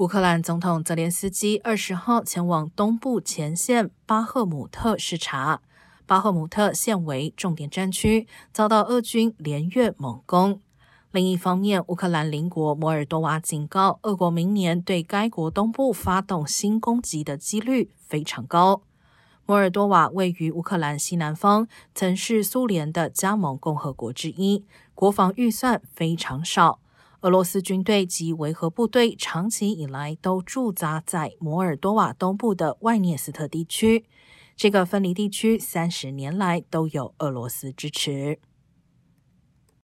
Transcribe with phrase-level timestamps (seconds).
[0.00, 5.60] 乌克兰总统泽连斯基二十号前往东部前线巴赫姆特视察。
[6.06, 10.62] 巴赫姆特现为重点战区，遭到俄军连月猛攻。
[11.10, 18.80] 另一方面，乌克兰邻国摩尔多瓦警告，俄国明年对该国东部发动新攻击的几率非常高。
[19.44, 24.64] 摩尔多瓦位于乌克兰西南方，曾是苏联的加盟共和国之一，
[24.94, 26.80] 国防预算非常少。
[27.22, 34.06] 俄罗斯军队及维和部队长期以来都驻扎在摩尔多瓦东部的外涅斯特地区，
[34.56, 38.38] 这个分离地区三十年来都有俄罗斯支持。